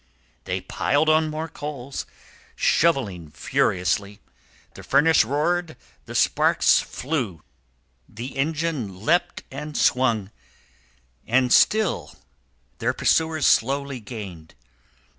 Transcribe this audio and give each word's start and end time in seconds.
They 0.45 0.61
piled 0.61 1.09
on 1.09 1.29
more 1.29 1.47
coals, 1.47 2.07
shovelling 2.55 3.29
furiously; 3.29 4.19
the 4.73 4.81
furnace 4.81 5.23
roared, 5.23 5.77
the 6.07 6.15
sparks 6.15 6.79
flew, 6.79 7.43
the 8.09 8.35
engine 8.35 9.01
leapt 9.05 9.43
and 9.51 9.77
swung 9.77 10.31
but 11.27 11.51
still 11.51 12.15
their 12.79 12.93
pursuers 12.93 13.45
slowly 13.45 13.99
gained. 13.99 14.55